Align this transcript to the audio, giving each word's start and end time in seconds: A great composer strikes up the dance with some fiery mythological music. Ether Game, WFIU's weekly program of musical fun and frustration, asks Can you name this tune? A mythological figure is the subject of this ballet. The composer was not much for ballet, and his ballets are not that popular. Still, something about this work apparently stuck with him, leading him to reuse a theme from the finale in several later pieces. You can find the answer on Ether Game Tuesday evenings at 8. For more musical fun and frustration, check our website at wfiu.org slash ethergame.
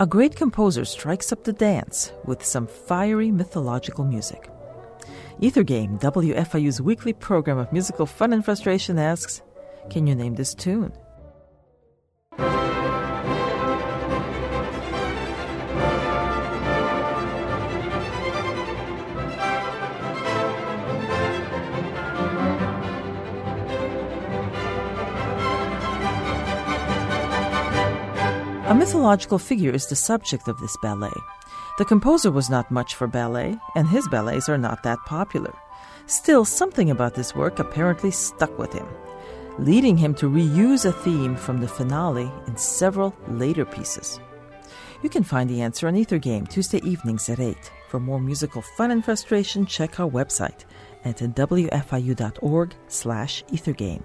A 0.00 0.06
great 0.08 0.34
composer 0.34 0.84
strikes 0.84 1.30
up 1.30 1.44
the 1.44 1.52
dance 1.52 2.12
with 2.24 2.44
some 2.44 2.66
fiery 2.66 3.30
mythological 3.30 4.04
music. 4.04 4.50
Ether 5.40 5.62
Game, 5.62 6.00
WFIU's 6.00 6.82
weekly 6.82 7.12
program 7.12 7.58
of 7.58 7.72
musical 7.72 8.04
fun 8.04 8.32
and 8.32 8.44
frustration, 8.44 8.98
asks 8.98 9.42
Can 9.90 10.08
you 10.08 10.16
name 10.16 10.34
this 10.34 10.52
tune? 10.52 10.92
A 28.66 28.74
mythological 28.74 29.38
figure 29.38 29.72
is 29.72 29.88
the 29.88 29.94
subject 29.94 30.48
of 30.48 30.58
this 30.58 30.74
ballet. 30.78 31.12
The 31.76 31.84
composer 31.84 32.30
was 32.30 32.48
not 32.48 32.70
much 32.70 32.94
for 32.94 33.06
ballet, 33.06 33.58
and 33.76 33.86
his 33.86 34.08
ballets 34.08 34.48
are 34.48 34.56
not 34.56 34.82
that 34.84 34.98
popular. 35.04 35.52
Still, 36.06 36.46
something 36.46 36.88
about 36.88 37.14
this 37.14 37.34
work 37.34 37.58
apparently 37.58 38.10
stuck 38.10 38.58
with 38.58 38.72
him, 38.72 38.86
leading 39.58 39.98
him 39.98 40.14
to 40.14 40.30
reuse 40.30 40.86
a 40.86 40.92
theme 40.92 41.36
from 41.36 41.60
the 41.60 41.68
finale 41.68 42.32
in 42.46 42.56
several 42.56 43.14
later 43.28 43.66
pieces. 43.66 44.18
You 45.02 45.10
can 45.10 45.24
find 45.24 45.50
the 45.50 45.60
answer 45.60 45.86
on 45.86 45.94
Ether 45.94 46.16
Game 46.16 46.46
Tuesday 46.46 46.80
evenings 46.84 47.28
at 47.28 47.40
8. 47.40 47.70
For 47.90 48.00
more 48.00 48.18
musical 48.18 48.62
fun 48.62 48.90
and 48.92 49.04
frustration, 49.04 49.66
check 49.66 50.00
our 50.00 50.08
website 50.08 50.64
at 51.04 51.18
wfiu.org 51.18 52.74
slash 52.88 53.44
ethergame. 53.52 54.04